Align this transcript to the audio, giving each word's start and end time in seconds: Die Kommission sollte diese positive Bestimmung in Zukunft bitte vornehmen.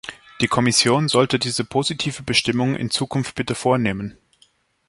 Die 0.41 0.47
Kommission 0.47 1.07
sollte 1.09 1.37
diese 1.37 1.63
positive 1.63 2.23
Bestimmung 2.23 2.75
in 2.75 2.89
Zukunft 2.89 3.35
bitte 3.35 3.53
vornehmen. 3.53 4.17